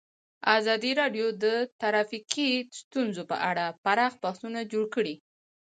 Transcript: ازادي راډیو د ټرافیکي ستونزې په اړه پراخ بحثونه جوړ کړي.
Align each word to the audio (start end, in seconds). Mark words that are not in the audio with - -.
ازادي 0.57 0.91
راډیو 1.01 1.27
د 1.43 1.45
ټرافیکي 1.79 2.49
ستونزې 2.79 3.23
په 3.31 3.37
اړه 3.49 3.65
پراخ 3.83 4.13
بحثونه 4.23 4.59
جوړ 4.71 4.85
کړي. 4.95 5.15